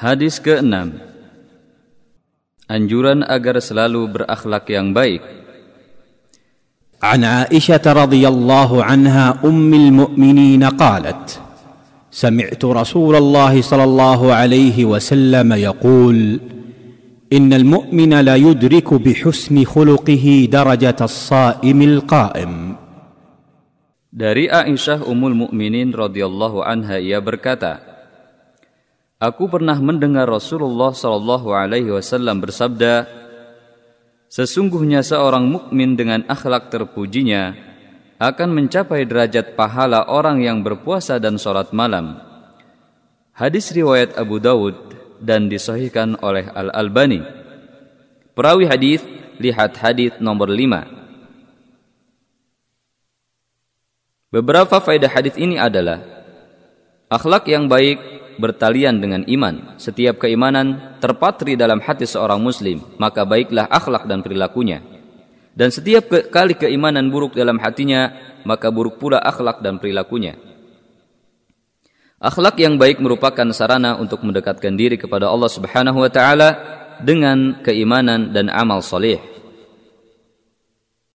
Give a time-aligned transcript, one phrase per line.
[0.00, 0.96] Hadis ke-6
[2.72, 5.20] Anjuran agar selalu berakhlak yang baik
[7.04, 11.40] عن عائشة رضي الله عنها أم المؤمنين قالت
[12.16, 16.18] سمعت رسول الله صلى الله عليه وسلم يقول
[17.32, 22.52] إن المؤمن لا يدرك بحسن خلقه درجة الصائم القائم
[24.10, 27.89] Dari Aisyah Ummul Mukminin radhiyallahu anha ia berkata,
[29.20, 33.04] Aku pernah mendengar Rasulullah Shallallahu Alaihi Wasallam bersabda,
[34.32, 37.52] sesungguhnya seorang mukmin dengan akhlak terpujinya
[38.16, 42.16] akan mencapai derajat pahala orang yang berpuasa dan sholat malam.
[43.36, 44.72] Hadis riwayat Abu Dawud
[45.20, 47.20] dan disahihkan oleh Al Albani.
[48.32, 49.04] Perawi hadis
[49.36, 50.96] lihat hadis nomor 5.
[54.32, 56.19] Beberapa faedah hadis ini adalah
[57.10, 57.98] Akhlak yang baik
[58.38, 59.74] bertalian dengan iman.
[59.82, 64.78] Setiap keimanan terpatri dalam hati seorang muslim, maka baiklah akhlak dan perilakunya.
[65.50, 68.14] Dan setiap ke kali keimanan buruk dalam hatinya,
[68.46, 70.38] maka buruk pula akhlak dan perilakunya.
[72.22, 76.48] Akhlak yang baik merupakan sarana untuk mendekatkan diri kepada Allah Subhanahu wa taala
[77.02, 79.39] dengan keimanan dan amal soleh.